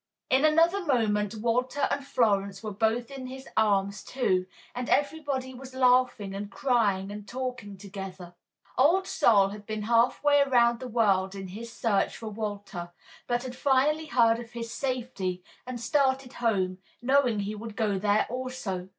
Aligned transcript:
In 0.31 0.45
another 0.45 0.83
moment 0.83 1.35
Walter 1.35 1.87
and 1.91 2.03
Florence 2.03 2.63
were 2.63 2.71
both 2.71 3.11
in 3.11 3.27
his 3.27 3.47
arms, 3.55 4.03
too, 4.03 4.47
and 4.73 4.89
everybody 4.89 5.53
was 5.53 5.75
laughing 5.75 6.33
and 6.33 6.49
crying 6.49 7.11
and 7.11 7.27
talking 7.27 7.77
together. 7.77 8.33
Old 8.79 9.05
Sol 9.05 9.49
had 9.49 9.67
been 9.67 9.83
half 9.83 10.23
way 10.23 10.41
around 10.41 10.79
the 10.79 10.87
world 10.87 11.35
in 11.35 11.49
his 11.49 11.71
search 11.71 12.17
for 12.17 12.29
Walter, 12.29 12.89
but 13.27 13.43
had 13.43 13.55
finally 13.55 14.07
heard 14.07 14.39
of 14.39 14.53
his 14.53 14.71
safety 14.71 15.43
and 15.67 15.79
started 15.79 16.33
home, 16.41 16.79
knowing 16.99 17.41
he 17.41 17.53
would 17.53 17.75
go 17.75 17.99
there 17.99 18.25
also. 18.27 18.89